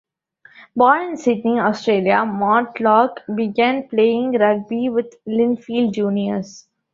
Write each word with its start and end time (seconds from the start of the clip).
Born 0.75 1.09
in 1.11 1.17
Sydney, 1.17 1.59
Australia, 1.59 2.25
Mortlock 2.25 3.19
began 3.35 3.87
playing 3.87 4.31
rugby 4.39 4.89
with 4.89 5.13
Lindfield 5.27 5.93
Juniors. 5.93 6.67